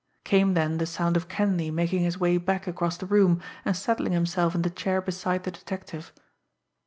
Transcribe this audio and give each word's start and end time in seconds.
Came 0.23 0.55
then 0.55 0.79
the 0.79 0.87
sound 0.87 1.15
of 1.15 1.27
Kenleigh 1.29 1.69
making 1.71 1.99
his 2.01 2.19
way 2.19 2.37
back 2.39 2.65
across 2.65 2.97
the 2.97 3.05
room, 3.05 3.39
and 3.63 3.77
settling 3.77 4.13
himself 4.13 4.55
in 4.55 4.63
the 4.63 4.71
chair 4.71 4.99
beside 4.99 5.43
the 5.43 5.51
detective. 5.51 6.11